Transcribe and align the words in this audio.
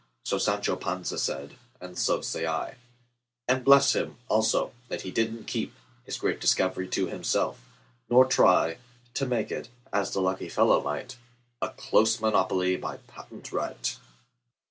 So 0.25 0.39
Sancho 0.39 0.75
Panza 0.77 1.19
said, 1.19 1.57
and 1.79 1.95
so 1.95 2.21
say 2.21 2.47
I:And 2.47 3.63
bless 3.63 3.93
him, 3.95 4.17
also, 4.29 4.71
that 4.87 5.03
he 5.03 5.11
did 5.11 5.31
n't 5.31 5.45
keepHis 5.45 6.17
great 6.19 6.41
discovery 6.41 6.87
to 6.87 7.05
himself; 7.05 7.59
nor 8.09 8.25
tryTo 8.27 9.27
make 9.27 9.51
it—as 9.51 10.09
the 10.11 10.19
lucky 10.21 10.49
fellow 10.49 10.81
might—A 10.81 11.69
close 11.73 12.19
monopoly 12.19 12.77
by 12.77 12.97
patent 12.97 13.51
right! 13.51 13.95